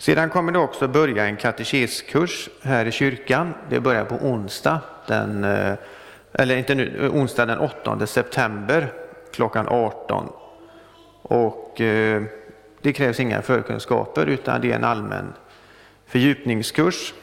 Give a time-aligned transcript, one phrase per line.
[0.00, 3.54] Sedan kommer det också börja en katekeskurs här i kyrkan.
[3.70, 5.74] Det börjar på onsdag, den, eh,
[6.32, 8.92] eller inte nu, onsdag den 8 september
[9.32, 10.28] klockan 18.
[11.22, 12.22] Och eh,
[12.80, 15.32] det krävs inga förkunskaper utan det är en allmän
[16.06, 17.14] fördjupningskurs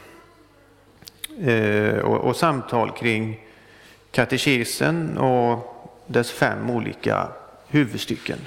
[1.40, 3.40] eh, och, och samtal kring
[4.12, 7.28] katekesen och dess fem olika
[7.68, 8.40] huvudstycken.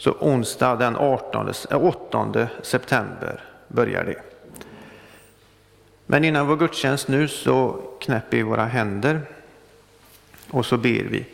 [0.00, 4.22] Så onsdag den 18, 8 eh, september börjar det.
[6.06, 9.20] Men innan vår gudstjänst nu så knäpper vi våra händer
[10.50, 11.26] och så ber vi.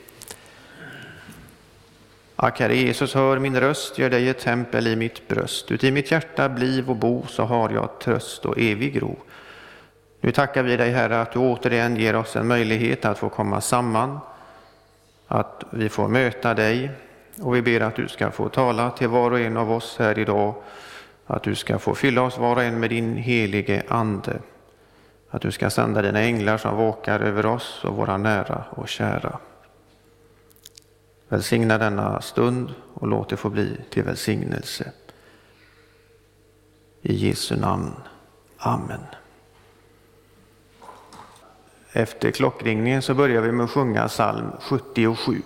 [2.37, 5.71] Ack Herre Jesus, hör min röst, gör dig ett tempel i mitt bröst.
[5.71, 9.17] Uti mitt hjärta bliv och bo, så har jag tröst och evig ro.
[10.21, 13.61] Nu tackar vi dig Herre att du återigen ger oss en möjlighet att få komma
[13.61, 14.19] samman,
[15.29, 16.91] att vi får möta dig
[17.41, 20.19] och vi ber att du ska få tala till var och en av oss här
[20.19, 20.55] idag,
[21.27, 24.39] att du ska få fylla oss var och en med din helige Ande,
[25.31, 29.39] att du ska sända dina änglar som vakar över oss och våra nära och kära.
[31.29, 34.93] Välsigna denna stund och låt det få bli till välsignelse.
[37.03, 37.95] I Jesu namn.
[38.59, 39.01] Amen.
[41.93, 45.43] Efter klockringningen så börjar vi med att sjunga psalm 77.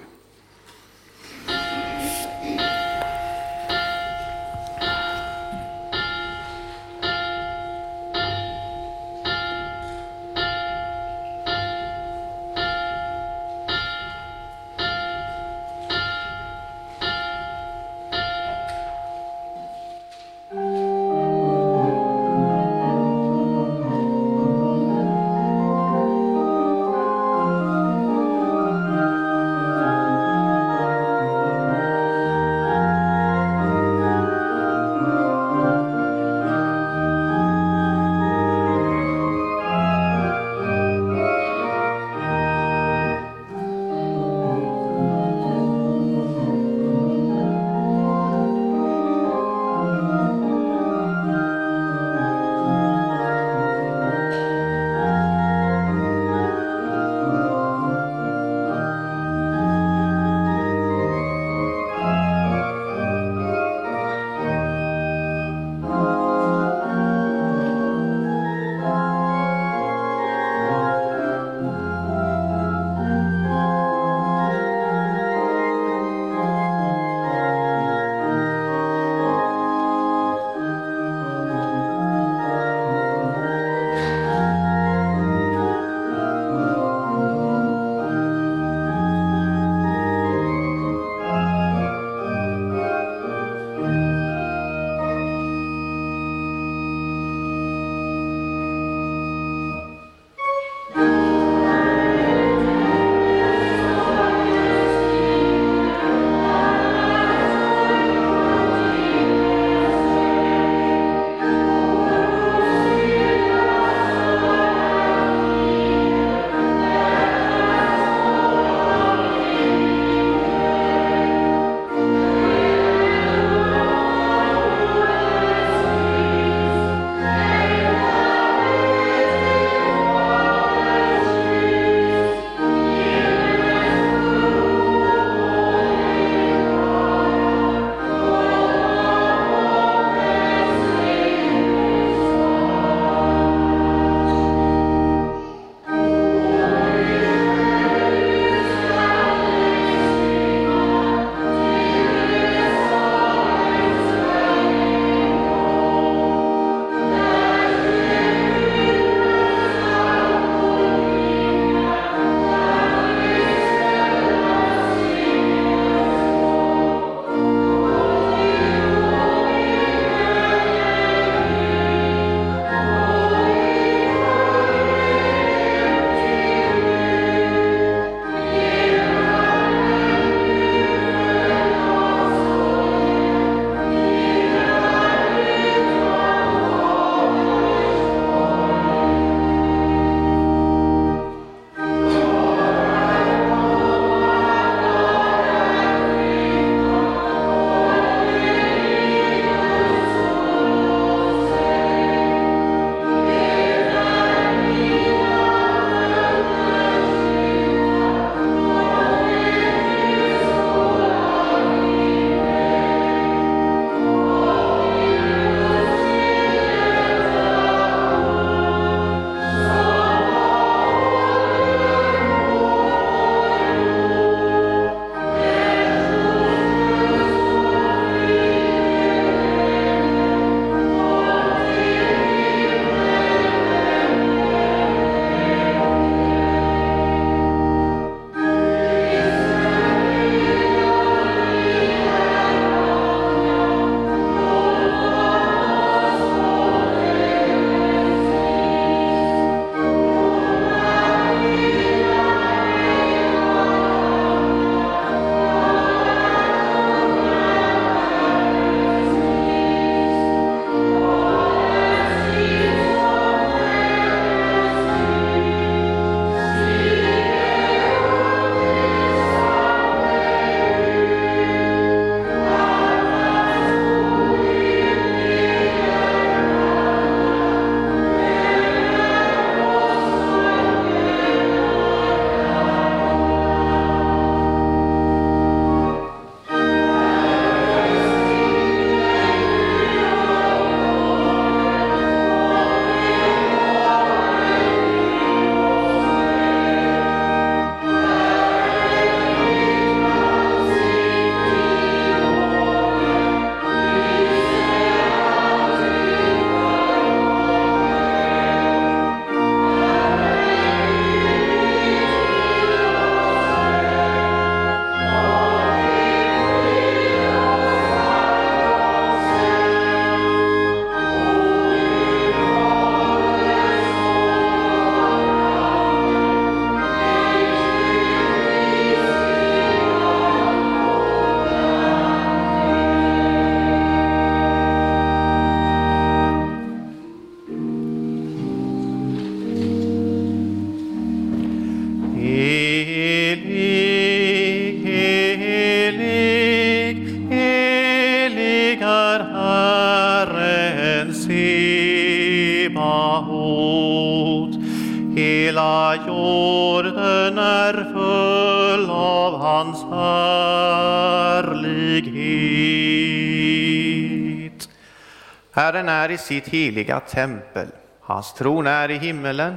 [366.11, 367.69] Är i sitt heliga tempel.
[368.01, 369.57] Hans tron är i himmelen,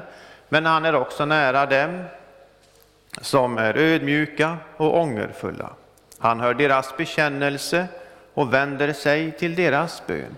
[0.49, 2.03] men han är också nära dem
[3.21, 5.69] som är ödmjuka och ångerfulla.
[6.19, 7.87] Han hör deras bekännelse
[8.33, 10.35] och vänder sig till deras bön.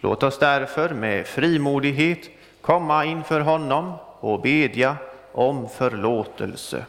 [0.00, 2.30] Låt oss därför med frimodighet
[2.60, 4.96] komma inför honom och bedja
[5.32, 6.84] om förlåtelse.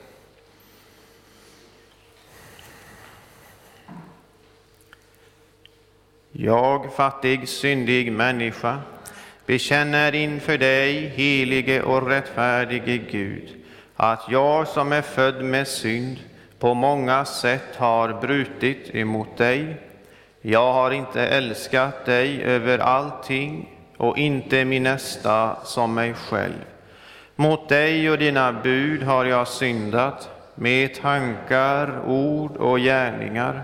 [6.37, 8.79] Jag, fattig, syndig människa,
[9.45, 13.49] bekänner inför dig, helige och rättfärdige Gud,
[13.95, 16.19] att jag som är född med synd
[16.59, 19.77] på många sätt har brutit emot dig.
[20.41, 26.65] Jag har inte älskat dig över allting och inte min nästa som mig själv.
[27.35, 33.63] Mot dig och dina bud har jag syndat med tankar, ord och gärningar.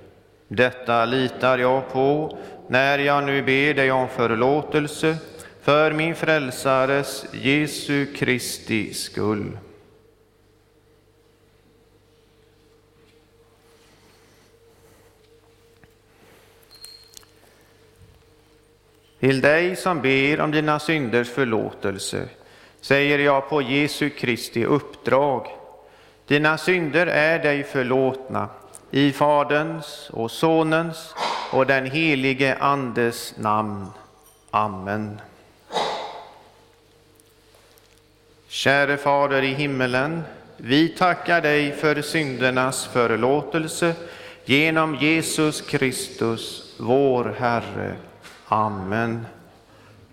[0.53, 5.17] Detta litar jag på när jag nu ber dig om förlåtelse
[5.61, 9.57] för min frälsares Jesu Kristi skull.
[19.19, 22.29] Till dig som ber om dina synders förlåtelse
[22.81, 25.47] säger jag på Jesu Kristi uppdrag.
[26.27, 28.49] Dina synder är dig förlåtna
[28.91, 31.15] i Faderns och Sonens
[31.51, 33.85] och den helige Andes namn.
[34.51, 35.21] Amen.
[38.47, 40.23] Käre Fader i himmelen,
[40.57, 43.93] vi tackar dig för syndernas förlåtelse
[44.45, 47.95] genom Jesus Kristus, vår Herre.
[48.47, 49.25] Amen.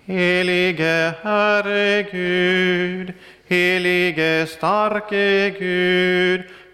[0.05, 3.13] Helige Herre Gud,
[3.47, 6.43] helige starke Gud,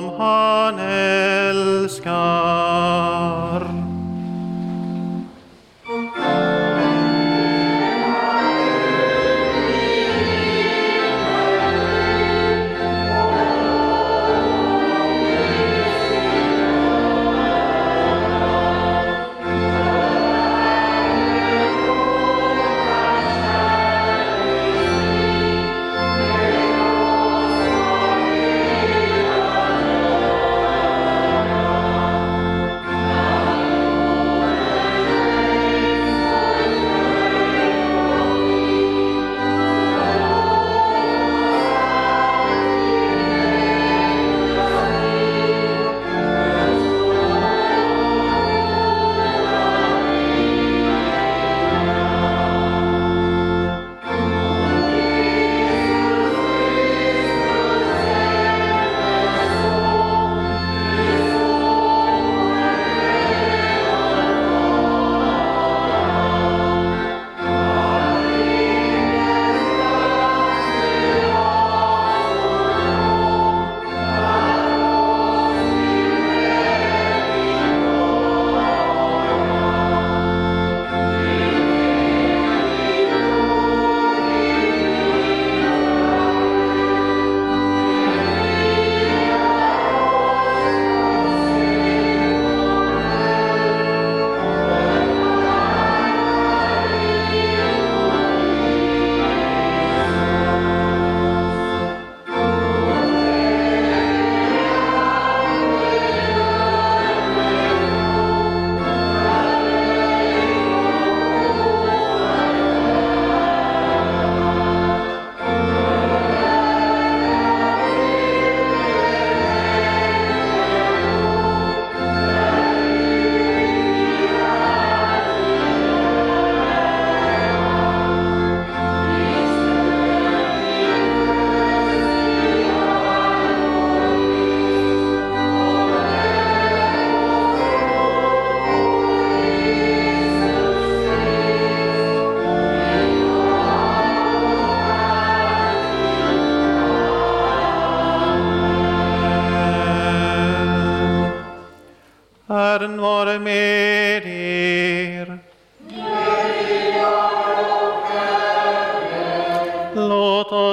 [0.00, 0.53] Människor som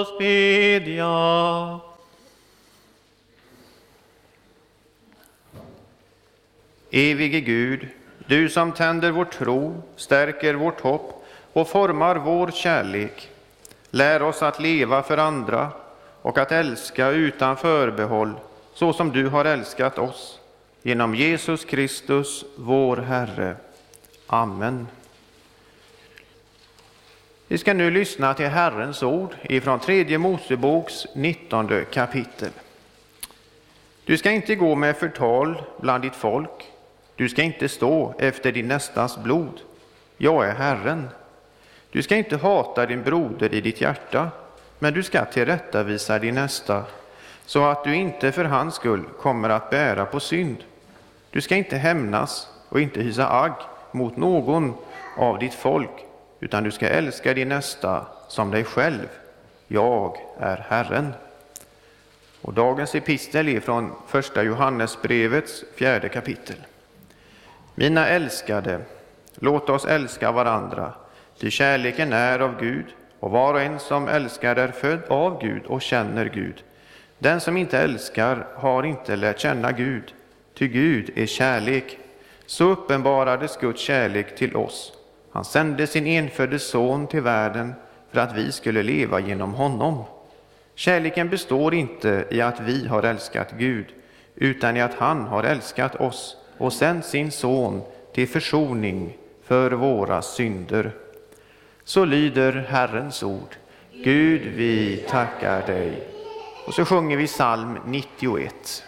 [0.02, 1.80] oss bedja.
[6.92, 7.88] Evige Gud,
[8.28, 13.30] du som tänder vår tro, stärker vårt hopp och formar vår kärlek.
[13.90, 15.72] Lär oss att leva för andra
[16.22, 18.34] och att älska utan förbehåll,
[18.74, 20.40] så som du har älskat oss.
[20.82, 23.56] Genom Jesus Kristus, vår Herre.
[24.28, 24.88] Amen.
[27.52, 32.50] Vi ska nu lyssna till Herrens ord ifrån tredje Moseboks 19 kapitel.
[34.06, 36.72] Du ska inte gå med förtal bland ditt folk.
[37.16, 39.62] Du ska inte stå efter din nästas blod.
[40.18, 41.10] Jag är Herren.
[41.92, 44.30] Du ska inte hata din broder i ditt hjärta,
[44.80, 46.84] men du ska tillrättavisa din nästa,
[47.46, 50.58] så att du inte för hans skull kommer att bära på synd.
[51.30, 53.56] Du ska inte hämnas och inte hysa agg
[53.92, 54.74] mot någon
[55.18, 56.06] av ditt folk,
[56.42, 59.08] utan du ska älska din nästa som dig själv.
[59.68, 61.14] Jag är Herren.
[62.42, 66.56] Och dagens epistel är från första Johannesbrevets fjärde kapitel.
[67.76, 68.82] Mina älskade,
[69.36, 70.94] låt oss älska varandra,
[71.40, 72.86] ty kärleken är av Gud,
[73.20, 76.64] och var och en som älskar är född av Gud och känner Gud.
[77.20, 80.14] Den som inte älskar har inte lärt känna Gud,
[80.58, 81.98] ty Gud är kärlek.
[82.46, 84.94] Så uppenbarades Guds kärlek till oss.
[85.32, 87.74] Han sände sin enfödde son till världen
[88.12, 90.04] för att vi skulle leva genom honom.
[90.76, 93.86] Kärleken består inte i att vi har älskat Gud,
[94.36, 97.82] utan i att han har älskat oss och sänt sin son
[98.14, 100.92] till försoning för våra synder.
[101.84, 103.56] Så lyder Herrens ord.
[104.04, 106.08] Gud, vi tackar dig.
[106.68, 108.84] Och så sjunger vi psalm 91.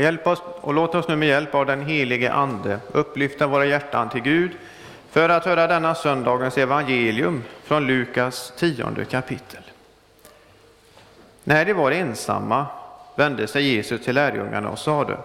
[0.00, 3.66] Och, hjälp oss, och låt oss nu med hjälp av den helige Ande upplyfta våra
[3.66, 4.50] hjärtan till Gud
[5.10, 9.62] för att höra denna söndagens evangelium från Lukas tionde kapitel.
[11.44, 12.66] När de var ensamma
[13.16, 15.16] vände sig Jesus till lärjungarna och sade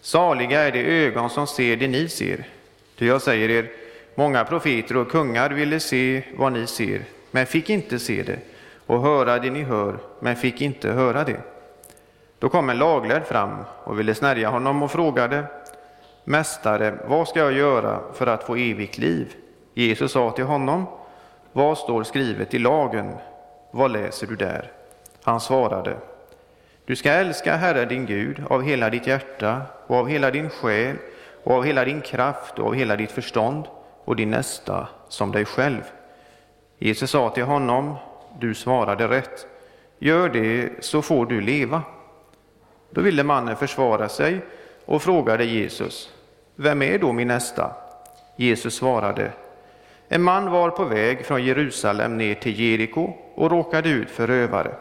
[0.00, 2.44] Saliga är de ögon som ser det ni ser.
[2.98, 3.70] Ty jag säger er,
[4.14, 8.38] många profeter och kungar ville se vad ni ser, men fick inte se det,
[8.86, 11.40] och höra det ni hör, men fick inte höra det.
[12.40, 15.44] Då kom en laglärd fram och ville snärja honom och frågade
[16.24, 19.34] Mästare, vad ska jag göra för att få evigt liv?
[19.74, 20.86] Jesus sa till honom
[21.52, 23.14] Vad står skrivet i lagen?
[23.70, 24.72] Vad läser du där?
[25.22, 25.96] Han svarade
[26.84, 30.96] Du ska älska Herren din Gud av hela ditt hjärta och av hela din själ
[31.44, 33.64] och av hela din kraft och av hela ditt förstånd
[34.04, 35.82] och din nästa som dig själv.
[36.78, 37.94] Jesus sa till honom
[38.38, 39.46] Du svarade rätt.
[39.98, 41.82] Gör det så får du leva.
[42.90, 44.40] Då ville mannen försvara sig
[44.84, 46.10] och frågade Jesus,
[46.56, 47.70] Vem är då min nästa?
[48.36, 49.32] Jesus svarade,
[50.08, 54.74] En man var på väg från Jerusalem ner till Jeriko och råkade ut för rövare.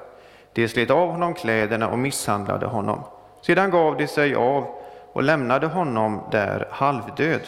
[0.54, 3.04] De slet av honom kläderna och misshandlade honom.
[3.42, 4.66] Sedan gav de sig av
[5.14, 7.42] och lämnade honom där halvdöd.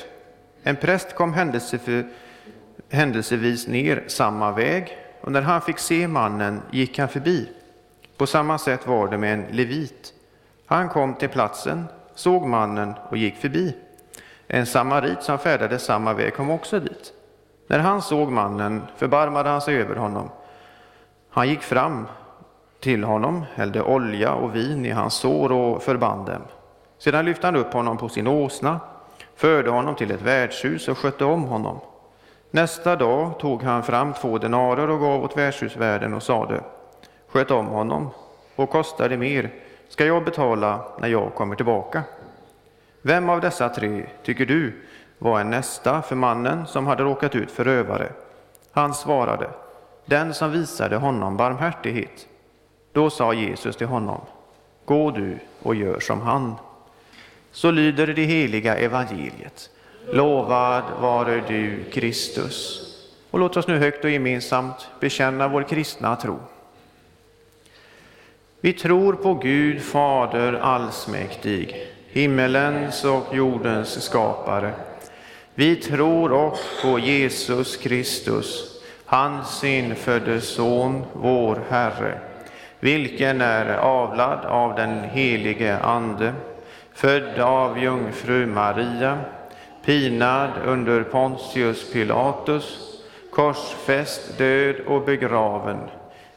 [0.64, 1.34] En präst kom
[2.90, 7.50] händelsevis ner samma väg och när han fick se mannen gick han förbi.
[8.18, 10.14] På samma sätt var det med en levit.
[10.72, 13.76] Han kom till platsen, såg mannen och gick förbi.
[14.48, 17.14] En samarit som färdades samma väg kom också dit.
[17.68, 20.30] När han såg mannen förbarmade han sig över honom.
[21.30, 22.08] Han gick fram
[22.80, 26.42] till honom, hällde olja och vin i hans sår och förband dem.
[26.98, 28.80] Sedan lyfte han upp honom på sin åsna,
[29.36, 31.80] förde honom till ett värdshus och skötte om honom.
[32.52, 36.62] Nästa dag tog han fram två denarer och gav åt värdshusvärden och sade,
[37.28, 38.10] sköt om honom,
[38.56, 39.52] och kostar det mer
[39.92, 42.04] ska jag betala när jag kommer tillbaka.
[43.02, 44.74] Vem av dessa tre tycker du
[45.18, 48.12] var en nästa för mannen som hade råkat ut för rövare?
[48.72, 49.50] Han svarade,
[50.06, 52.28] den som visade honom barmhärtighet.
[52.92, 54.22] Då sa Jesus till honom,
[54.86, 56.56] gå du och gör som han.
[57.52, 59.70] Så lyder det heliga evangeliet.
[60.12, 62.88] Lovad vare du, Kristus.
[63.32, 66.40] Och låt oss nu högt och gemensamt bekänna vår kristna tro.
[68.64, 71.76] Vi tror på Gud Fader allsmäktig,
[72.08, 74.72] himmelens och jordens skapare.
[75.56, 82.20] Vi tror också på Jesus Kristus, hans infödde Son, vår Herre,
[82.80, 86.34] vilken är avlad av den helige Ande,
[86.94, 89.18] född av jungfru Maria,
[89.86, 92.80] pinad under Pontius Pilatus,
[93.32, 95.78] korsfäst, död och begraven,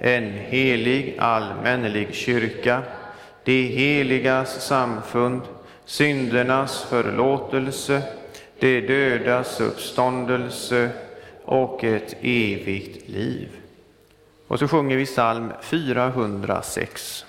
[0.00, 2.82] en helig allmännelig kyrka,
[3.44, 5.42] de heligas samfund,
[5.84, 8.02] syndernas förlåtelse,
[8.58, 10.90] de dödas uppståndelse
[11.44, 13.48] och ett evigt liv.
[14.48, 17.24] Och så sjunger vi psalm 406.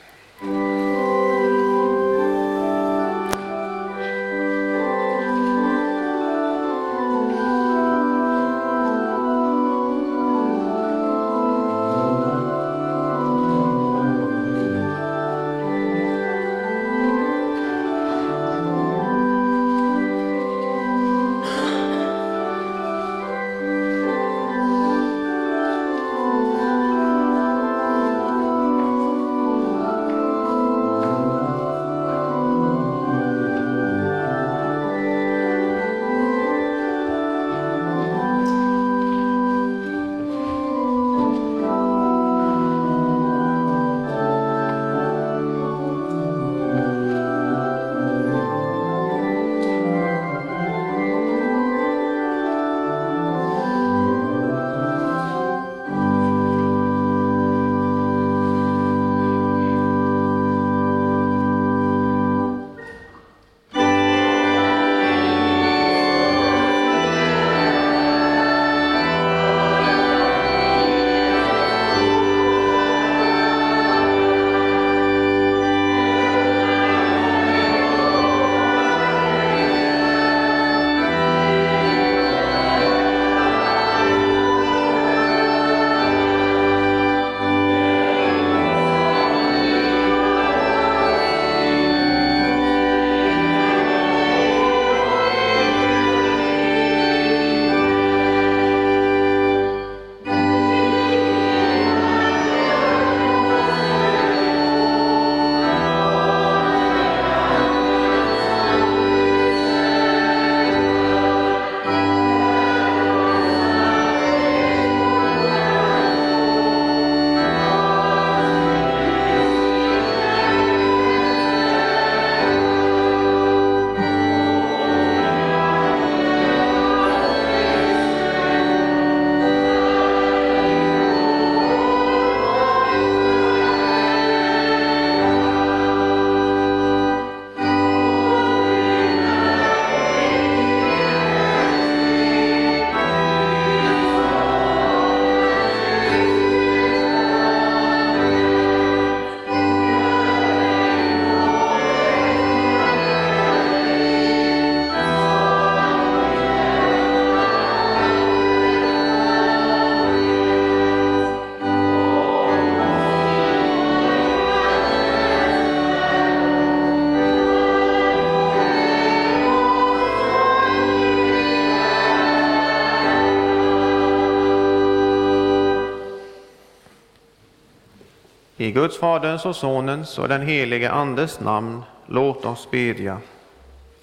[178.72, 183.18] I Guds, Faderns och Sonens och den helige Andes namn, låt oss bedja.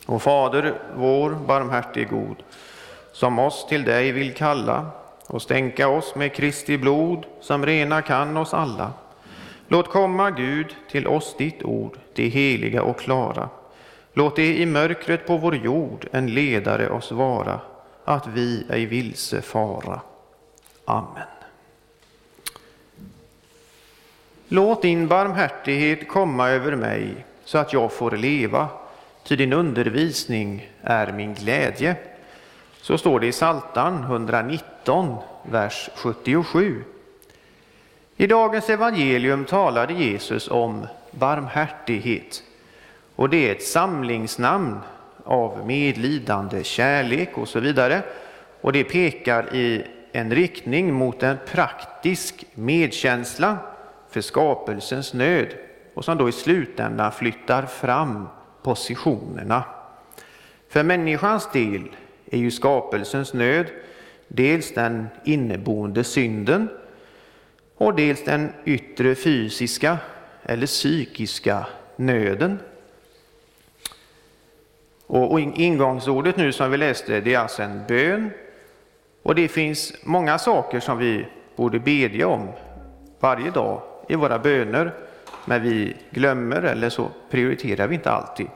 [0.06, 2.36] O Fader vår, barmhärtig god,
[3.12, 4.86] som oss till dig vill kalla
[5.26, 8.92] och stänka oss med Kristi blod, som rena kan oss alla.
[9.68, 13.48] Låt komma, Gud, till oss ditt ord, det heliga och klara.
[14.12, 17.60] Låt det i mörkret på vår jord en ledare oss vara,
[18.04, 20.00] att vi ej vilse fara.
[20.84, 21.37] Amen.
[24.50, 28.68] Låt din barmhärtighet komma över mig så att jag får leva,
[29.24, 31.96] ty din undervisning är min glädje.
[32.80, 36.84] Så står det i Saltan 119, vers 77.
[38.16, 42.42] I dagens evangelium talade Jesus om barmhärtighet
[43.16, 44.78] och det är ett samlingsnamn
[45.24, 48.02] av medlidande, kärlek och så vidare.
[48.60, 53.58] Och det pekar i en riktning mot en praktisk medkänsla
[54.10, 55.54] för skapelsens nöd
[55.94, 58.28] och som då i slutändan flyttar fram
[58.62, 59.64] positionerna.
[60.68, 61.88] För människans del
[62.30, 63.66] är ju skapelsens nöd
[64.28, 66.68] dels den inneboende synden
[67.76, 69.98] och dels den yttre fysiska
[70.42, 71.66] eller psykiska
[71.96, 72.58] nöden.
[75.06, 78.30] Och ingångsordet nu som vi läste, det är alltså en bön.
[79.22, 82.48] Och det finns många saker som vi borde bedja om
[83.20, 84.94] varje dag i våra böner,
[85.44, 88.46] men vi glömmer eller så prioriterar vi inte alltid.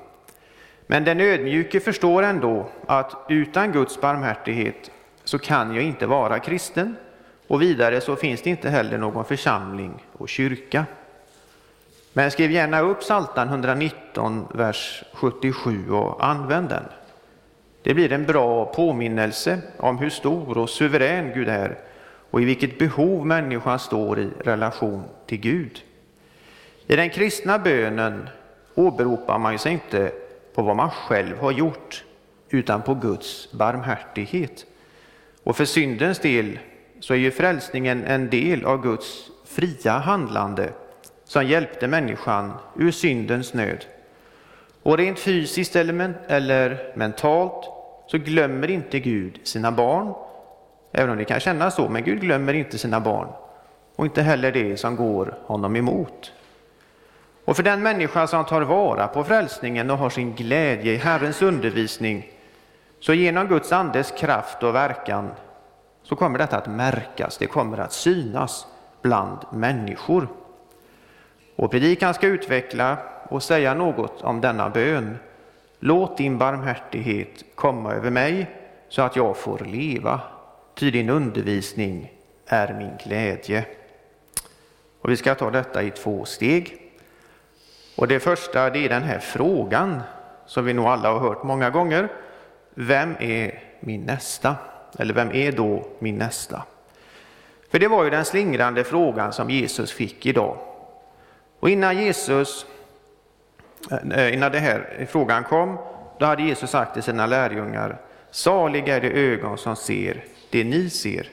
[0.87, 4.91] Men den ödmjuke förstår ändå att utan Guds barmhärtighet
[5.25, 6.97] så kan jag inte vara kristen
[7.47, 10.85] och vidare så finns det inte heller någon församling och kyrka.
[12.13, 16.85] Men skriv gärna upp Psaltaren 119, vers 77 och använd den.
[17.83, 21.79] Det blir en bra påminnelse om hur stor och suverän Gud är
[22.33, 25.83] och i vilket behov människan står i relation till Gud.
[26.87, 28.29] I den kristna bönen
[28.75, 30.13] åberopar man sig inte
[30.55, 32.05] på vad man själv har gjort
[32.51, 34.67] utan på Guds barmhärtighet.
[35.43, 36.59] Och för syndens del
[37.01, 40.73] så är ju frälsningen en del av Guds fria handlande
[41.25, 43.85] som hjälpte människan ur syndens nöd.
[44.83, 47.69] Och rent fysiskt eller mentalt
[48.07, 50.15] så glömmer inte Gud sina barn,
[50.93, 53.29] även om det kan kännas så, men Gud glömmer inte sina barn
[53.97, 56.33] och inte heller det som går honom emot.
[57.45, 61.43] Och för den människa som tar vara på frälsningen och har sin glädje i Herrens
[61.43, 62.31] undervisning,
[63.01, 65.31] så genom Guds andes kraft och verkan
[66.03, 68.67] så kommer detta att märkas, det kommer att synas
[69.03, 70.29] bland människor.
[71.57, 72.97] Och predikan ska utveckla
[73.29, 75.19] och säga något om denna bön.
[75.79, 78.51] Låt din barmhärtighet komma över mig
[78.89, 80.21] så att jag får leva,
[80.75, 82.13] ty din undervisning
[82.47, 83.65] är min glädje.
[85.01, 86.83] Och vi ska ta detta i två steg.
[87.97, 90.01] Och det första det är den här frågan
[90.47, 92.09] som vi nog alla har hört många gånger.
[92.75, 94.57] Vem är min nästa?
[94.99, 96.63] Eller vem är då min nästa?
[97.71, 100.57] För det var ju den slingrande frågan som Jesus fick idag.
[101.61, 102.67] Och innan Jesus,
[104.13, 105.79] eh, innan den här frågan kom,
[106.19, 110.91] då hade Jesus sagt till sina lärjungar, saliga är de ögon som ser det ni
[110.91, 111.29] ser.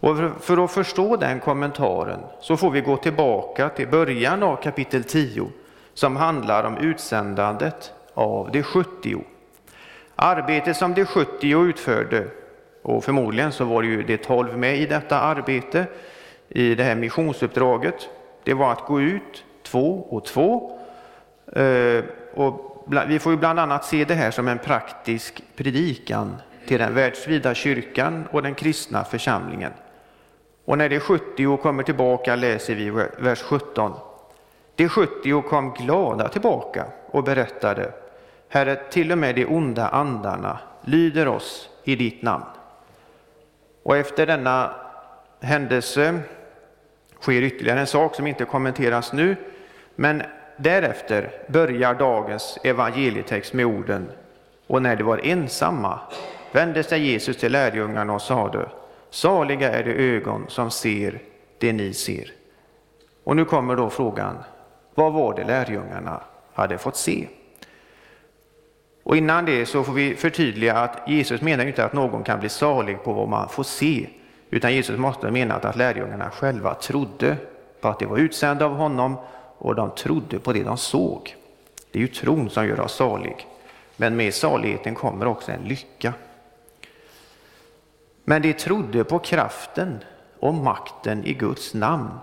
[0.00, 5.04] Och för att förstå den kommentaren så får vi gå tillbaka till början av kapitel
[5.04, 5.50] 10
[5.94, 9.24] som handlar om utsändandet av de 70.
[10.16, 12.26] Arbetet som de 70 utförde,
[12.82, 15.86] och förmodligen så var det ju de 12 med i detta arbete,
[16.48, 18.08] i det här missionsuppdraget,
[18.42, 20.78] det var att gå ut två och två.
[21.52, 26.78] Eh, och vi får ju bland annat se det här som en praktisk predikan till
[26.78, 29.72] den världsvida kyrkan och den kristna församlingen.
[30.64, 33.92] Och när de 70 kommer tillbaka läser vi vers 17.
[34.74, 37.92] De 70 kom glada tillbaka och berättade,
[38.48, 42.44] Herre, till och med de onda andarna lyder oss i ditt namn.
[43.82, 44.74] Och efter denna
[45.40, 46.20] händelse
[47.20, 49.36] sker ytterligare en sak som inte kommenteras nu,
[49.94, 50.22] men
[50.56, 54.08] därefter börjar dagens evangelietext med orden
[54.66, 56.00] Och när de var ensamma
[56.54, 58.68] vände sig Jesus till lärjungarna och sade
[59.10, 61.18] Saliga är de ögon som ser
[61.58, 62.32] det ni ser.
[63.24, 64.36] Och nu kommer då frågan,
[64.94, 66.20] vad var det lärjungarna
[66.52, 67.28] hade fått se?
[69.02, 72.48] Och innan det så får vi förtydliga att Jesus menar inte att någon kan bli
[72.48, 74.06] salig på vad man får se,
[74.50, 77.36] utan Jesus måste ha menat att lärjungarna själva trodde
[77.80, 79.16] på att de var utsända av honom
[79.58, 81.36] och de trodde på det de såg.
[81.90, 83.46] Det är ju tron som gör oss salig,
[83.96, 86.12] men med saligheten kommer också en lycka.
[88.24, 89.98] Men de trodde på kraften
[90.40, 92.18] och makten i Guds namn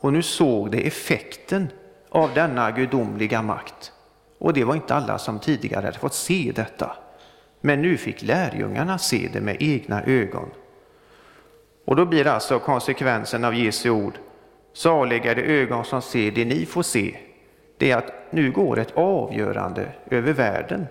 [0.00, 1.68] och nu såg de effekten
[2.08, 3.92] av denna gudomliga makt.
[4.38, 6.96] Och det var inte alla som tidigare hade fått se detta.
[7.60, 10.50] Men nu fick lärjungarna se det med egna ögon.
[11.84, 14.18] Och då blir alltså konsekvensen av Jesu ord,
[14.72, 17.16] saliga de ögon som ser det ni får se,
[17.78, 20.86] det är att nu går ett avgörande över världen.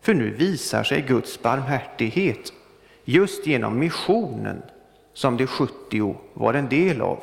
[0.00, 2.52] För nu visar sig Guds barmhärtighet
[3.04, 4.62] just genom missionen
[5.12, 7.18] som de 70 var en del av.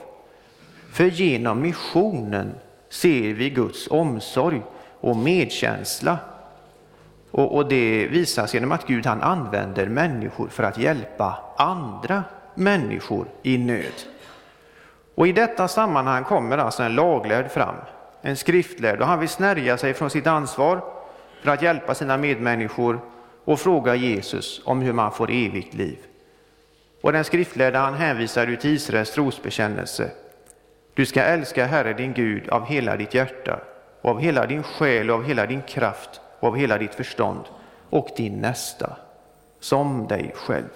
[0.91, 2.55] För genom missionen
[2.89, 4.61] ser vi Guds omsorg
[4.99, 6.17] och medkänsla.
[7.31, 12.23] Och, och det visas genom att Gud han använder människor för att hjälpa andra
[12.55, 13.93] människor i nöd.
[15.15, 17.75] Och i detta sammanhang kommer alltså en laglärd fram,
[18.21, 20.83] en skriftlärd, och han vill snärja sig från sitt ansvar
[21.43, 22.99] för att hjälpa sina medmänniskor
[23.45, 25.97] och fråga Jesus om hur man får evigt liv.
[27.01, 30.11] Och den skriftlärde han hänvisar ut till Israels trosbekännelse.
[30.93, 33.59] Du ska älska Herre din Gud av hela ditt hjärta
[34.01, 37.43] och av hela din själ och av hela din kraft och av hela ditt förstånd
[37.89, 38.97] och din nästa
[39.59, 40.69] som dig själv.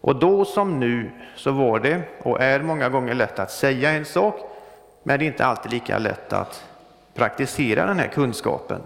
[0.00, 4.04] Och då som nu så var det och är många gånger lätt att säga en
[4.04, 4.40] sak,
[5.02, 6.64] men det är inte alltid lika lätt att
[7.14, 8.80] praktisera den här kunskapen.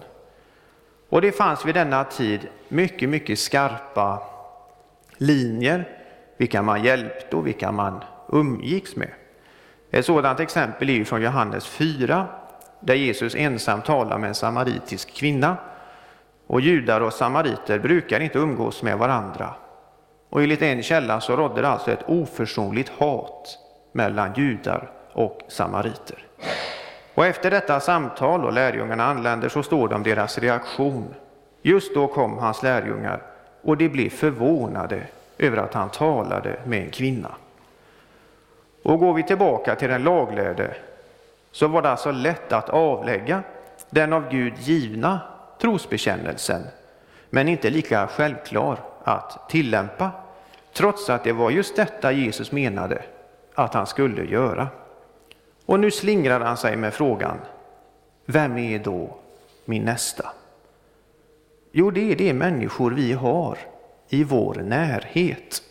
[1.14, 4.22] Och det fanns vid denna tid mycket, mycket skarpa
[5.16, 5.88] linjer,
[6.36, 9.10] vilka man hjälpte och vilka man umgicks med.
[9.90, 12.26] Ett sådant exempel är från Johannes 4,
[12.80, 15.56] där Jesus ensam talar med en samaritisk kvinna.
[16.46, 19.54] Och judar och samariter brukar inte umgås med varandra.
[20.30, 23.58] Och enligt en källa så rådde det alltså ett oförsonligt hat
[23.92, 26.26] mellan judar och samariter.
[27.14, 31.14] Och efter detta samtal och lärjungarna anländer så står det om deras reaktion.
[31.62, 33.22] Just då kom hans lärjungar
[33.62, 35.02] och de blev förvånade
[35.38, 37.30] över att han talade med en kvinna.
[38.82, 40.74] Och går vi tillbaka till den laglärde
[41.52, 43.42] så var det alltså lätt att avlägga
[43.90, 45.20] den av Gud givna
[45.60, 46.62] trosbekännelsen,
[47.30, 50.10] men inte lika självklar att tillämpa,
[50.72, 53.02] trots att det var just detta Jesus menade
[53.54, 54.68] att han skulle göra.
[55.66, 57.38] Och nu slingrar han sig med frågan,
[58.26, 59.16] vem är då
[59.64, 60.30] min nästa?
[61.72, 63.58] Jo, det är de människor vi har
[64.08, 65.62] i vår närhet.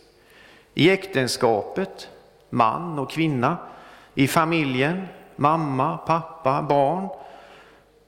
[0.74, 2.10] I äktenskapet,
[2.50, 3.58] man och kvinna,
[4.16, 7.08] i familjen, mamma, pappa, barn.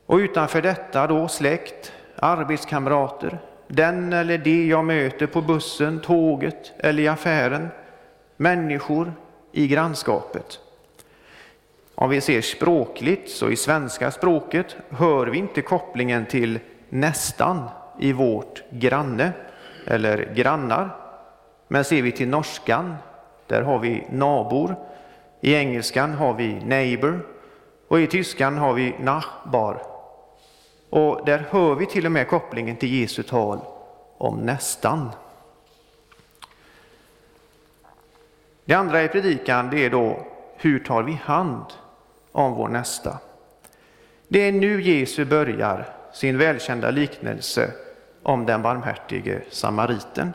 [0.05, 7.03] Och utanför detta då släkt, arbetskamrater, den eller de jag möter på bussen, tåget eller
[7.03, 7.67] i affären,
[8.37, 9.13] människor
[9.51, 10.59] i grannskapet.
[11.95, 17.69] Om vi ser språkligt, så i svenska språket hör vi inte kopplingen till nästan
[17.99, 19.31] i vårt granne
[19.87, 20.89] eller grannar.
[21.67, 22.95] Men ser vi till norskan,
[23.47, 24.75] där har vi nabor.
[25.41, 27.27] I engelskan har vi neighbor
[27.87, 29.81] och i tyskan har vi nachbar.
[30.89, 33.59] Och där hör vi till och med kopplingen till Jesu tal
[34.17, 35.11] om nästan.
[38.65, 40.19] Det andra i predikan det är då
[40.57, 41.65] hur tar vi hand
[42.35, 43.17] om vår nästa?
[44.27, 47.71] Det är nu Jesus börjar sin välkända liknelse
[48.23, 50.33] om den barmhärtige samariten.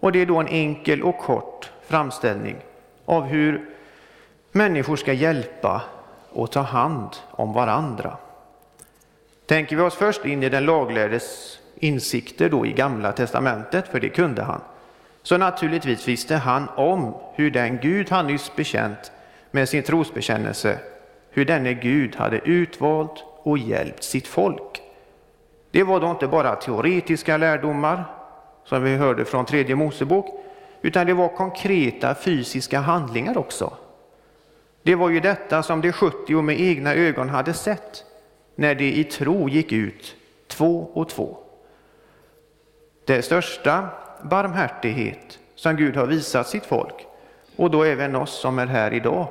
[0.00, 2.56] Och det är då en enkel och kort framställning
[3.04, 3.68] av hur
[4.52, 5.82] människor ska hjälpa
[6.32, 8.16] och ta hand om varandra.
[9.46, 14.08] Tänker vi oss först in i den laglärdes insikter då i Gamla testamentet, för det
[14.08, 14.60] kunde han,
[15.22, 19.12] så naturligtvis visste han om hur den Gud han nyss bekänt
[19.50, 20.78] med sin trosbekännelse,
[21.36, 24.82] hur denne Gud hade utvalt och hjälpt sitt folk.
[25.70, 28.04] Det var då inte bara teoretiska lärdomar,
[28.64, 30.26] som vi hörde från tredje Mosebok,
[30.82, 33.72] utan det var konkreta fysiska handlingar också.
[34.82, 38.04] Det var ju detta som de 70 med egna ögon hade sett
[38.54, 40.16] när de i tro gick ut
[40.46, 41.36] två och två.
[43.04, 43.88] Det största
[44.22, 47.06] barmhärtighet som Gud har visat sitt folk,
[47.56, 49.28] och då även oss som är här idag,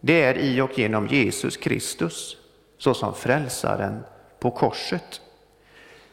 [0.00, 2.36] det är i och genom Jesus Kristus
[2.78, 4.04] såsom frälsaren
[4.38, 5.20] på korset.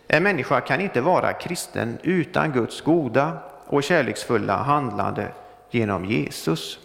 [0.07, 5.27] En människa kan inte vara kristen utan Guds goda och kärleksfulla handlande
[5.71, 6.79] genom Jesus.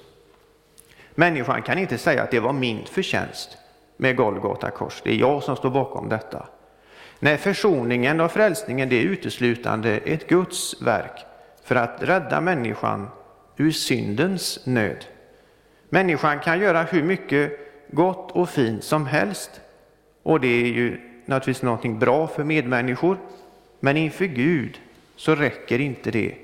[1.14, 3.58] Människan kan inte säga att det var min förtjänst
[3.96, 6.46] med Golgata kors, det är jag som står bakom detta.
[7.18, 11.24] Nej, försoningen och frälsningen det är uteslutande ett Guds verk
[11.64, 13.08] för att rädda människan
[13.56, 15.04] ur syndens nöd.
[15.94, 17.58] Människan kan göra hur mycket
[17.90, 19.60] gott och fint som helst
[20.22, 23.18] och det är ju naturligtvis någonting bra för medmänniskor,
[23.80, 24.80] men inför Gud
[25.16, 26.34] så räcker inte det.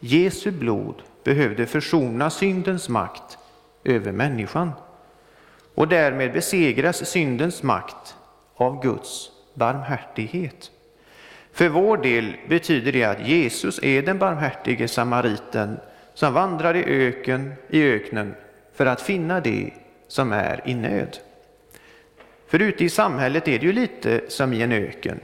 [0.00, 3.38] Jesu blod behövde försona syndens makt
[3.84, 4.72] över människan.
[5.74, 8.16] och därmed besegras syndens makt
[8.54, 10.70] av Guds barmhärtighet.
[11.52, 15.80] För vår del betyder det att Jesus är den barmhärtige samariten
[16.14, 18.34] som vandrar i, öken, i öknen
[18.78, 19.70] för att finna det
[20.08, 21.18] som är i nöd.
[22.46, 25.20] För ute i samhället är det ju lite som i en öken.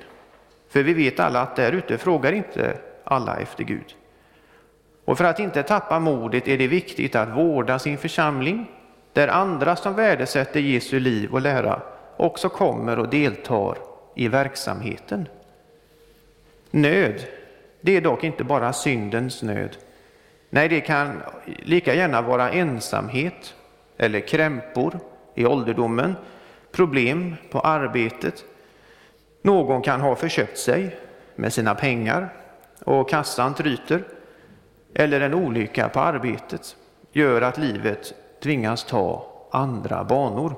[0.69, 3.95] För vi vet alla att där ute frågar inte alla efter Gud.
[5.05, 8.71] Och för att inte tappa modet är det viktigt att vårda sin församling,
[9.13, 11.83] där andra som värdesätter Jesu liv och lära
[12.17, 13.79] också kommer och deltar
[14.15, 15.29] i verksamheten.
[16.71, 17.27] Nöd,
[17.81, 19.77] det är dock inte bara syndens nöd.
[20.55, 23.55] Nej, det kan lika gärna vara ensamhet
[23.97, 24.99] eller krämpor
[25.35, 26.15] i ålderdomen,
[26.73, 28.45] problem på arbetet.
[29.43, 30.97] Någon kan ha förköpt sig
[31.37, 32.33] med sina pengar
[32.85, 34.05] och kassan tryter.
[34.95, 36.77] Eller en olycka på arbetet
[37.13, 40.55] gör att livet tvingas ta andra banor.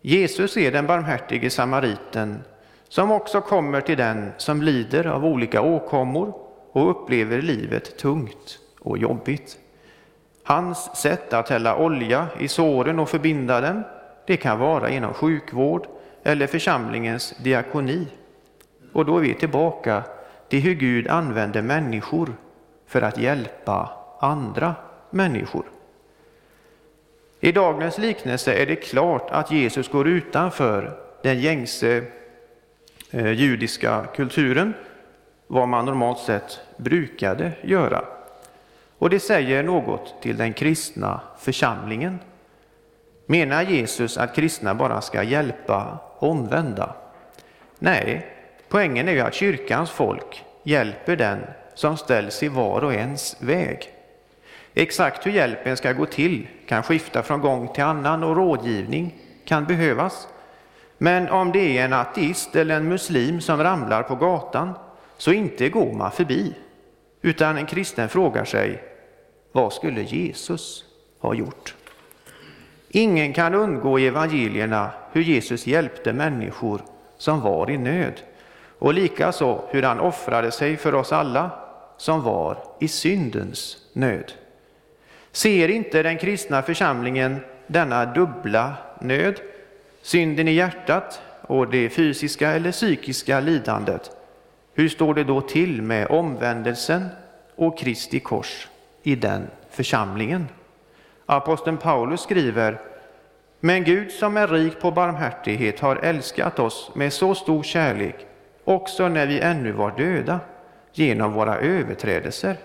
[0.00, 2.44] Jesus är den barmhärtige samariten
[2.88, 6.47] som också kommer till den som lider av olika åkommor
[6.78, 9.58] och upplever livet tungt och jobbigt.
[10.42, 13.82] Hans sätt att hälla olja i såren och förbinda dem,
[14.26, 15.86] det kan vara genom sjukvård
[16.22, 18.06] eller församlingens diakoni.
[18.92, 20.02] Och då är vi tillbaka
[20.48, 22.32] till hur Gud använder människor
[22.86, 24.74] för att hjälpa andra
[25.10, 25.64] människor.
[27.40, 32.04] I dagens liknelse är det klart att Jesus går utanför den gängse
[33.10, 34.74] eh, judiska kulturen,
[35.48, 38.04] vad man normalt sett brukade göra.
[38.98, 42.18] Och det säger något till den kristna församlingen.
[43.26, 46.94] Menar Jesus att kristna bara ska hjälpa omvända?
[47.78, 48.26] Nej,
[48.68, 51.38] poängen är ju att kyrkans folk hjälper den
[51.74, 53.92] som ställs i var och ens väg.
[54.74, 59.64] Exakt hur hjälpen ska gå till kan skifta från gång till annan och rådgivning kan
[59.64, 60.28] behövas.
[60.98, 64.74] Men om det är en ateist eller en muslim som ramlar på gatan
[65.18, 66.54] så inte går man förbi,
[67.22, 68.82] utan en kristen frågar sig
[69.52, 70.84] vad skulle Jesus
[71.18, 71.74] ha gjort?
[72.88, 76.82] Ingen kan undgå i evangelierna hur Jesus hjälpte människor
[77.16, 78.20] som var i nöd
[78.78, 81.50] och likaså hur han offrade sig för oss alla
[81.96, 84.32] som var i syndens nöd.
[85.32, 89.40] Ser inte den kristna församlingen denna dubbla nöd,
[90.02, 94.10] synden i hjärtat och det fysiska eller psykiska lidandet,
[94.78, 97.08] hur står det då till med omvändelsen
[97.56, 98.68] och Kristi kors
[99.02, 100.48] i den församlingen?
[101.26, 102.80] Aposteln Paulus skriver
[103.60, 108.26] Men Gud som är rik på barmhärtighet har älskat oss med så stor kärlek
[108.64, 110.40] också när vi ännu var döda
[110.92, 112.56] genom våra överträdelser,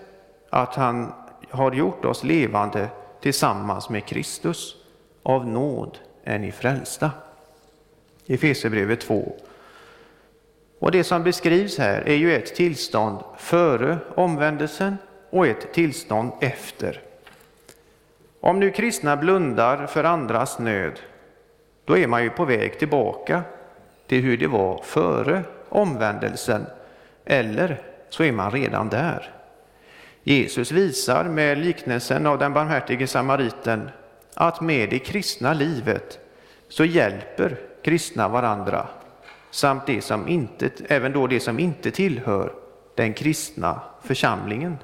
[0.50, 1.12] att han
[1.50, 2.88] har gjort oss levande
[3.20, 4.76] tillsammans med Kristus.
[5.22, 7.10] Av nåd är ni frälsta.
[8.26, 9.32] Efesierbrevet 2.
[10.84, 14.96] Och det som beskrivs här är ju ett tillstånd före omvändelsen
[15.30, 17.00] och ett tillstånd efter.
[18.40, 21.00] Om nu kristna blundar för andras nöd,
[21.84, 23.42] då är man ju på väg tillbaka
[24.06, 26.66] till hur det var före omvändelsen,
[27.24, 29.30] eller så är man redan där.
[30.22, 33.90] Jesus visar med liknelsen av den barmhärtige samariten
[34.34, 36.18] att med det kristna livet
[36.68, 38.86] så hjälper kristna varandra
[39.54, 42.52] samt det som inte, även då det som inte tillhör
[42.94, 44.78] den kristna församlingen.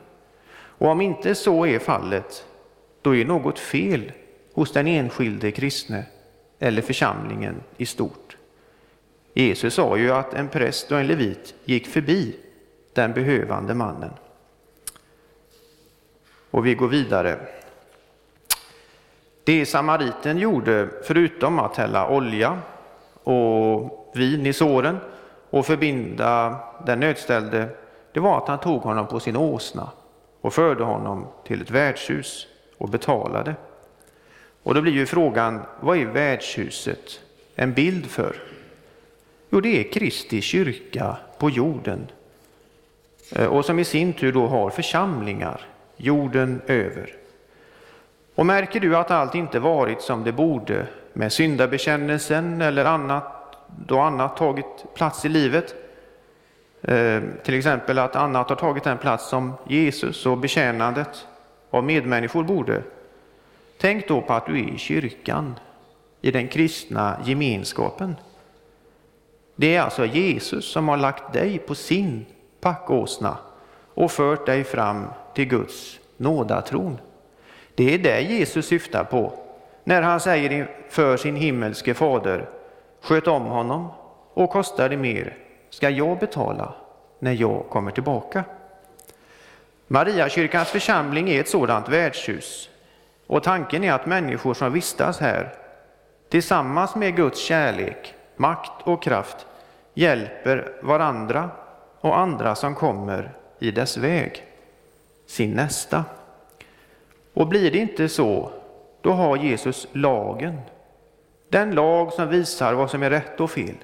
[0.53, 2.45] Och om inte så är fallet,
[3.03, 4.12] då är något fel
[4.55, 6.05] hos den enskilde kristne
[6.59, 8.37] eller församlingen i stort.
[9.35, 12.37] Jesus sa ju att en präst och en levit gick förbi
[12.93, 14.12] den behövande mannen.
[16.51, 17.39] Och vi går vidare.
[19.45, 22.59] Det samariten gjorde, förutom att hälla olja
[23.25, 24.99] och vin i såren
[25.51, 27.68] och förbinda den nödställde,
[28.12, 29.91] det var att han tog honom på sin åsna
[30.41, 32.47] och förde honom till ett värdshus
[32.79, 33.55] och betalade.
[34.62, 37.21] Och då blir ju frågan, vad är värdshuset
[37.55, 38.37] en bild för?
[39.51, 42.07] Jo, det är Kristi kyrka på jorden
[43.33, 45.61] eh, och som i sin tur då har församlingar
[45.97, 47.20] jorden över.
[48.41, 53.24] Och märker du att allt inte varit som det borde med syndabekännelsen eller annat,
[53.86, 55.74] då annat tagit plats i livet,
[56.82, 61.26] eh, till exempel att annat har tagit den plats som Jesus och betjänandet
[61.70, 62.82] av medmänniskor borde,
[63.78, 65.55] tänk då på att du är i kyrkan,
[66.20, 68.16] i den kristna gemenskapen.
[69.57, 72.26] Det är alltså Jesus som har lagt dig på sin
[72.61, 73.36] packåsna
[73.95, 76.99] och fört dig fram till Guds nådatron.
[77.81, 79.33] Det är det Jesus syftar på
[79.85, 82.49] när han säger för sin himmelske fader,
[83.03, 83.89] sköt om honom
[84.35, 85.37] och kostar det mer
[85.70, 86.74] ska jag betala
[87.18, 88.45] när jag kommer tillbaka.
[89.87, 92.70] Mariakyrkans församling är ett sådant värdshus
[93.26, 95.55] och tanken är att människor som vistas här
[96.28, 99.47] tillsammans med Guds kärlek, makt och kraft
[99.95, 101.51] hjälper varandra
[102.01, 104.45] och andra som kommer i dess väg,
[105.26, 106.05] sin nästa.
[107.35, 108.51] Och blir det inte så,
[109.01, 110.61] då har Jesus lagen.
[111.49, 113.74] Den lag som visar vad som är rätt och fel.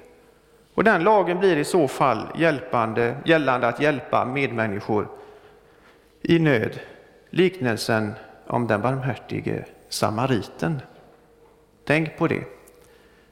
[0.73, 5.07] Och den lagen blir i så fall hjälpande, gällande att hjälpa medmänniskor
[6.21, 6.79] i nöd.
[7.29, 8.13] Liknelsen
[8.47, 10.81] om den barmhärtige samariten.
[11.85, 12.43] Tänk på det.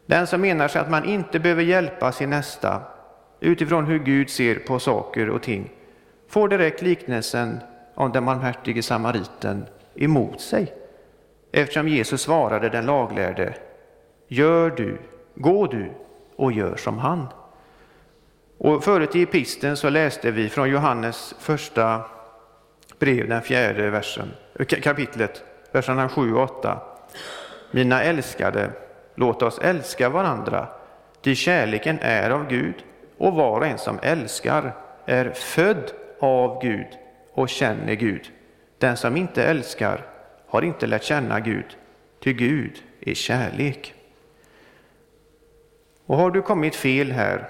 [0.06, 2.82] Den som menar sig att man inte behöver hjälpa sin nästa
[3.40, 5.72] utifrån hur Gud ser på saker och ting
[6.28, 7.60] får direkt liknelsen
[7.96, 10.74] om den barmhärtige samariten emot sig.
[11.52, 13.54] Eftersom Jesus svarade den laglärde,
[14.28, 14.98] gör du,
[15.36, 15.92] gå du
[16.36, 17.28] och gör som han.
[18.58, 22.02] Och förut i episten så läste vi från Johannes första
[23.00, 26.82] brev, den fjärde versen, eh, kapitlet, verserna 7 och 8.
[27.72, 28.72] Mina älskade,
[29.16, 30.68] låt oss älska varandra,
[31.22, 32.76] ty kärleken är av Gud
[33.18, 34.76] och var och en som älskar
[35.06, 36.88] är född av Gud
[37.34, 38.32] och känner Gud.
[38.78, 40.06] Den som inte älskar
[40.48, 41.78] har inte lärt känna Gud,
[42.20, 43.94] ty Gud är kärlek.
[46.06, 47.50] Och har du kommit fel här,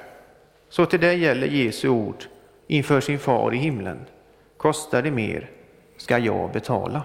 [0.70, 2.24] så till dig gäller Jesu ord
[2.68, 4.06] inför sin far i himlen.
[4.58, 5.50] Kostar det mer,
[5.98, 7.04] ska jag betala.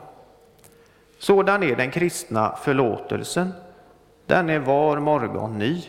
[1.18, 3.52] Sådan är den kristna förlåtelsen.
[4.26, 5.82] Den är var morgon ny.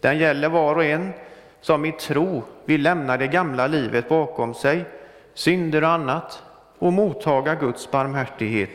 [0.00, 1.12] Den gäller var och en
[1.60, 4.84] som i tro vill lämna det gamla livet bakom sig,
[5.34, 6.42] synder och annat,
[6.84, 8.70] och mottaga Guds barmhärtighet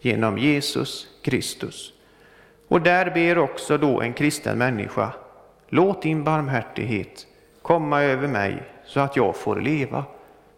[0.00, 1.92] genom Jesus Kristus.
[2.68, 5.12] Och där ber också då en kristen människa,
[5.68, 7.26] låt din barmhärtighet
[7.62, 10.04] komma över mig så att jag får leva,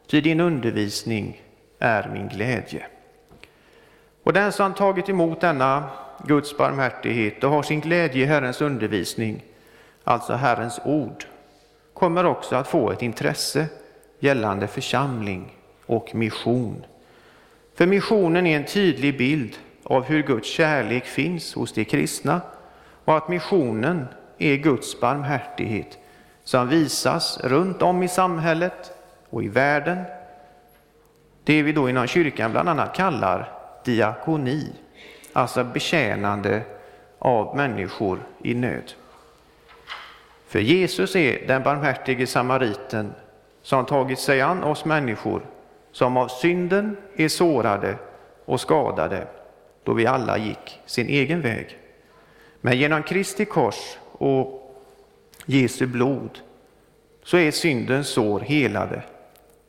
[0.07, 1.43] ty din undervisning
[1.79, 2.87] är min glädje.
[4.23, 5.91] Och den som tagit emot denna
[6.27, 9.45] Guds barmhärtighet och har sin glädje i Herrens undervisning,
[10.05, 11.25] alltså Herrens ord,
[11.93, 13.67] kommer också att få ett intresse
[14.19, 15.56] gällande församling
[15.87, 16.85] och mission.
[17.75, 22.41] För missionen är en tydlig bild av hur Guds kärlek finns hos de kristna
[23.05, 24.07] och att missionen
[24.39, 25.99] är Guds barmhärtighet
[26.45, 28.93] som visas runt om i samhället
[29.31, 30.05] och i världen.
[31.45, 33.53] Det vi då inom kyrkan bland annat kallar
[33.85, 34.73] diakoni,
[35.33, 36.63] alltså betjänande
[37.19, 38.93] av människor i nöd.
[40.49, 43.13] För Jesus är den barmhärtige samariten
[43.63, 45.43] som tagit sig an oss människor
[45.97, 47.99] som av synden är sårade
[48.45, 49.27] och skadade
[49.85, 51.79] då vi alla gick sin egen väg.
[52.61, 54.77] Men genom Kristi kors och
[55.47, 56.39] Jesu blod
[57.23, 59.03] så är syndens sår helade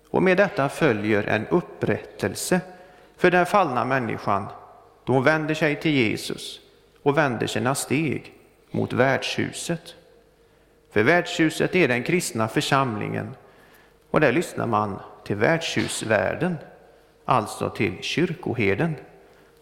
[0.09, 2.61] och med detta följer en upprättelse
[3.17, 4.45] för den fallna människan
[5.03, 6.59] då hon vänder sig till Jesus
[7.03, 8.33] och vänder sina steg
[8.71, 9.95] mot värdshuset.
[10.91, 13.35] För värdshuset är den kristna församlingen
[14.11, 16.57] och där lyssnar man till värdshusvärden,
[17.25, 18.95] alltså till kyrkoherden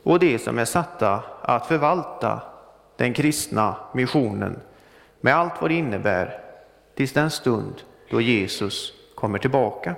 [0.04, 2.41] och de som är satta att förvalta
[2.98, 4.60] den kristna missionen
[5.22, 6.41] med allt vad det innebär
[6.96, 9.96] tills den stund då Jesus kommer tillbaka.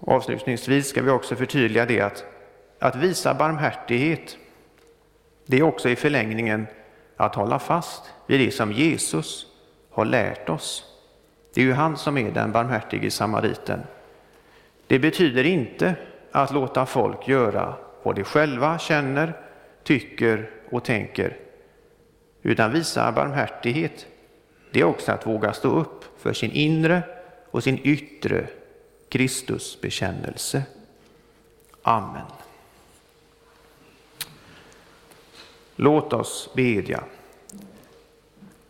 [0.00, 2.24] Avslutningsvis ska vi också förtydliga det att,
[2.78, 4.36] att visa barmhärtighet,
[5.46, 6.66] det är också i förlängningen
[7.16, 9.47] att hålla fast vid det som Jesus
[9.98, 10.84] har lärt oss.
[11.54, 13.80] Det är ju han som är den barmhärtige samariten.
[14.86, 15.94] Det betyder inte
[16.32, 19.32] att låta folk göra vad de själva känner,
[19.82, 21.36] tycker och tänker,
[22.42, 24.06] utan visa barmhärtighet.
[24.72, 27.02] Det är också att våga stå upp för sin inre
[27.50, 28.46] och sin yttre
[29.08, 30.62] Kristusbekännelse.
[31.82, 32.26] Amen.
[35.76, 37.04] Låt oss bedja.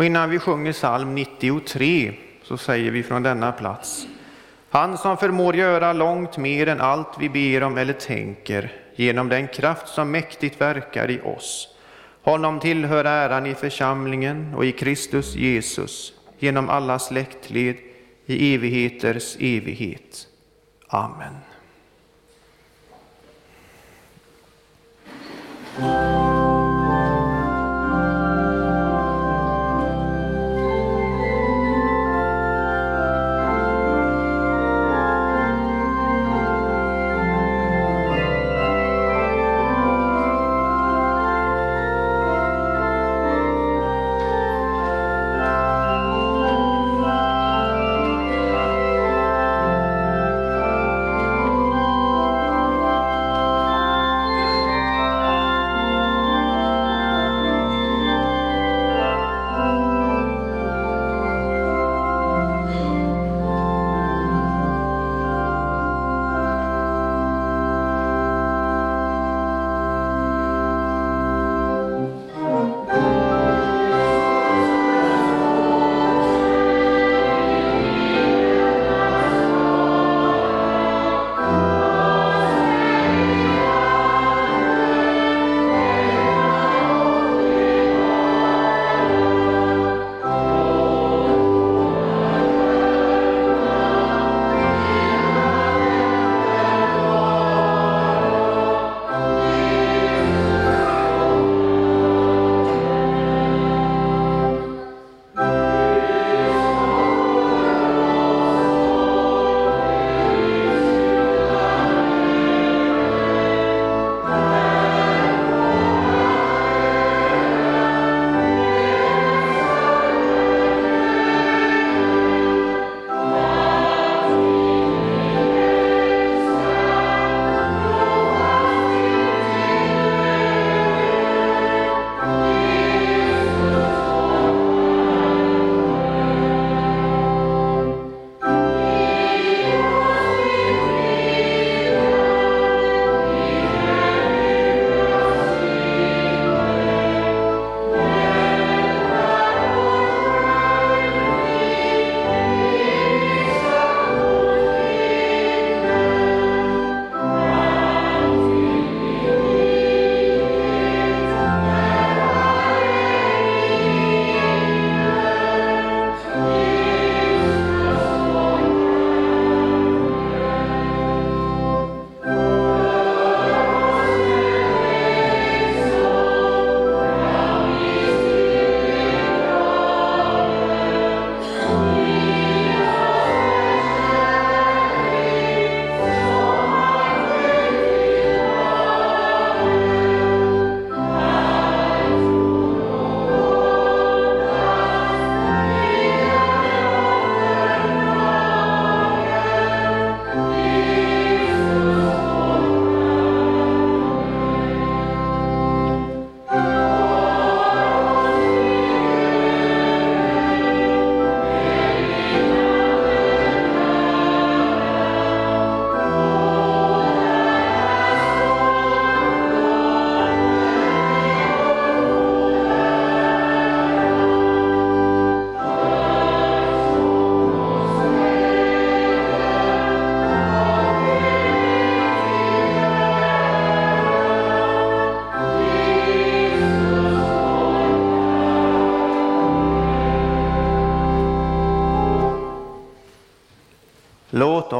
[0.00, 4.06] Och innan vi sjunger psalm 93 så säger vi från denna plats.
[4.70, 9.48] Han som förmår göra långt mer än allt vi ber om eller tänker genom den
[9.48, 11.68] kraft som mäktigt verkar i oss.
[12.22, 17.76] Honom tillhör äran i församlingen och i Kristus Jesus genom alla släktled
[18.26, 20.26] i evigheters evighet.
[20.88, 21.49] Amen.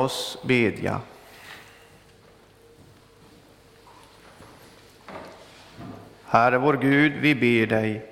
[0.00, 1.00] Oss bedja.
[6.26, 8.02] Herre vår Gud, vi ber dig,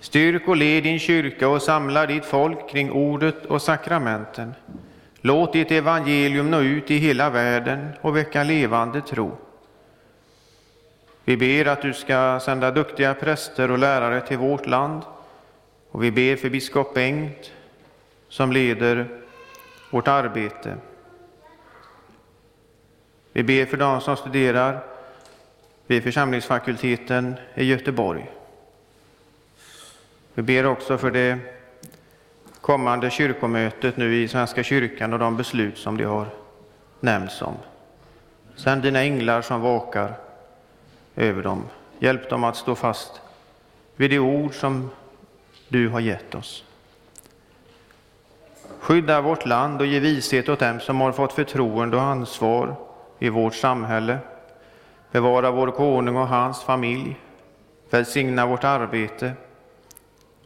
[0.00, 4.54] styrk och led din kyrka och samla ditt folk kring ordet och sakramenten.
[5.20, 9.36] Låt ditt evangelium nå ut i hela världen och väcka levande tro.
[11.24, 15.02] Vi ber att du ska sända duktiga präster och lärare till vårt land
[15.90, 17.52] och vi ber för biskop Bengt
[18.28, 19.06] som leder
[19.90, 20.76] vårt arbete.
[23.36, 24.80] Vi ber för de som studerar
[25.86, 28.30] vid församlingsfakulteten i Göteborg.
[30.34, 31.38] Vi ber också för det
[32.60, 36.26] kommande kyrkomötet nu i Svenska kyrkan och de beslut som det har
[37.00, 37.54] nämnts om.
[38.56, 40.14] Sänd dina änglar som vakar
[41.16, 41.64] över dem.
[41.98, 43.20] Hjälp dem att stå fast
[43.96, 44.90] vid det ord som
[45.68, 46.64] du har gett oss.
[48.80, 52.83] Skydda vårt land och ge vishet åt dem som har fått förtroende och ansvar
[53.18, 54.18] i vårt samhälle.
[55.10, 57.16] Bevara vår konung och hans familj.
[57.90, 59.32] Välsigna vårt arbete.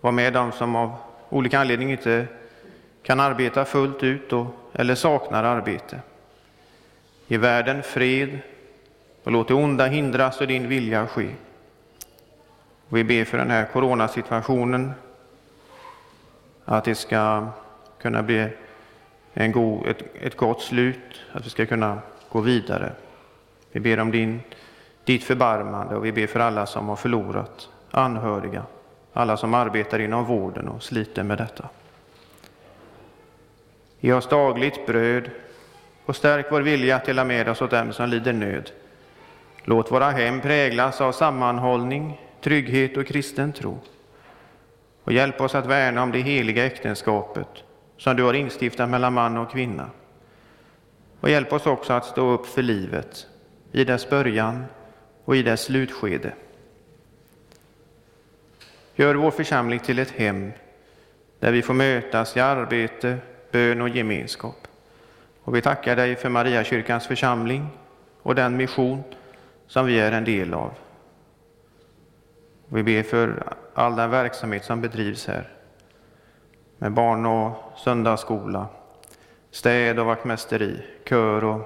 [0.00, 0.94] Var med dem som av
[1.28, 2.26] olika anledningar inte
[3.02, 6.00] kan arbeta fullt ut och, eller saknar arbete.
[7.26, 8.38] Ge världen fred
[9.24, 11.28] och låt det onda hindras och din vilja ske.
[12.88, 14.92] Vi ber för den här coronasituationen,
[16.64, 17.46] att det ska
[18.00, 18.48] kunna bli
[19.32, 21.98] en god, ett, ett gott slut, att vi ska kunna
[22.28, 22.92] gå vidare.
[23.72, 24.40] Vi ber om din,
[25.04, 28.62] ditt förbarmande och vi ber för alla som har förlorat anhöriga,
[29.12, 31.68] alla som arbetar inom vården och sliter med detta.
[34.00, 35.30] Ge oss dagligt bröd
[36.04, 38.70] och stärk vår vilja att dela med oss åt dem som lider nöd.
[39.64, 43.78] Låt våra hem präglas av sammanhållning, trygghet och kristen tro.
[45.04, 47.48] Och hjälp oss att värna om det heliga äktenskapet
[47.96, 49.90] som du har instiftat mellan man och kvinna.
[51.20, 53.26] Och hjälp oss också att stå upp för livet
[53.72, 54.64] i dess början
[55.24, 56.32] och i dess slutskede.
[58.94, 60.52] Gör vår församling till ett hem
[61.38, 63.18] där vi får mötas i arbete,
[63.52, 64.68] bön och gemenskap.
[65.42, 67.68] Och vi tackar dig för Mariakyrkans församling
[68.22, 69.02] och den mission
[69.66, 70.72] som vi är en del av.
[72.68, 75.48] Vi ber för all den verksamhet som bedrivs här
[76.78, 78.66] med barn och söndagsskola,
[79.58, 81.60] städ och vaktmästeri, kör och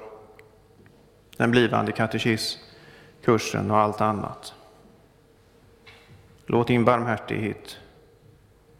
[1.36, 4.54] den blivande katekiskursen och allt annat.
[6.46, 7.78] Låt din barmhärtighet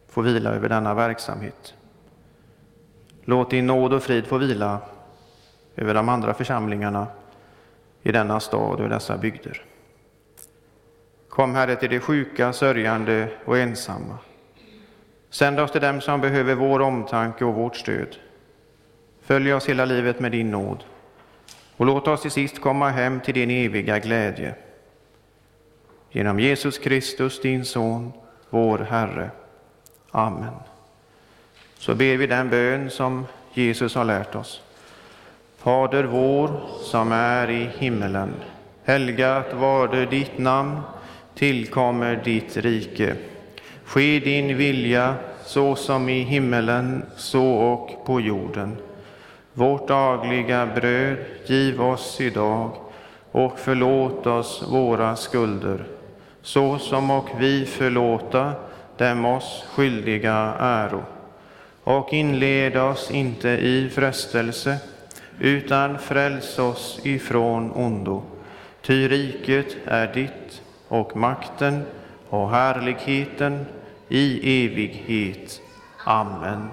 [0.08, 1.74] få vila över denna verksamhet.
[3.24, 4.80] Låt din nåd och frid få vila
[5.76, 7.06] över de andra församlingarna
[8.02, 9.64] i denna stad och dessa bygder.
[11.28, 14.18] Kom, Herre, till de sjuka, sörjande och ensamma.
[15.30, 18.16] Sänd oss till dem som behöver vår omtanke och vårt stöd.
[19.22, 20.84] Följ oss hela livet med din nåd
[21.76, 24.54] och låt oss till sist komma hem till din eviga glädje.
[26.10, 28.12] Genom Jesus Kristus, din Son,
[28.50, 29.30] vår Herre.
[30.10, 30.54] Amen.
[31.78, 34.62] Så ber vi den bön som Jesus har lärt oss.
[35.58, 38.34] Fader vår som är i himmelen.
[38.84, 40.80] Helgat varde ditt namn.
[41.34, 43.16] Tillkommer ditt rike.
[43.84, 45.14] Ske din vilja
[45.44, 48.76] så som i himmelen, så och på jorden.
[49.54, 52.70] Vårt dagliga bröd giv oss idag
[53.32, 55.84] och förlåt oss våra skulder,
[56.42, 58.52] så som och vi förlåta
[58.96, 61.02] dem oss skyldiga äro.
[61.84, 64.76] Och inled oss inte i frestelse,
[65.38, 68.22] utan fräls oss ifrån ondo.
[68.82, 71.82] Ty riket är ditt och makten
[72.28, 73.66] och härligheten
[74.08, 75.60] i evighet.
[76.04, 76.68] Amen.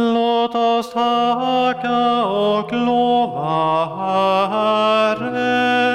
[0.00, 3.86] Låt oss tacka och lova
[4.46, 5.88] Herren.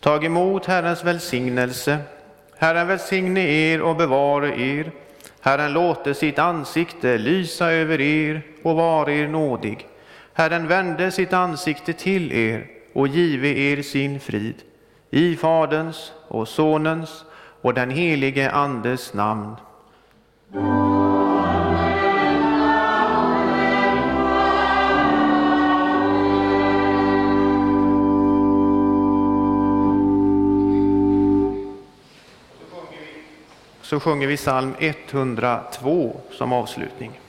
[0.00, 1.98] Tag emot Herrens välsignelse.
[2.58, 4.90] Herren välsigne er och bevare er.
[5.40, 9.86] Herren låte sitt ansikte lysa över er och vare er nådig.
[10.32, 14.62] Herren vände sitt ansikte till er och give er sin frid.
[15.10, 17.24] I Faderns och Sonens
[17.62, 19.56] och den helige Andes namn.
[33.86, 37.20] Så sjunger vi psalm 102 som avslutning.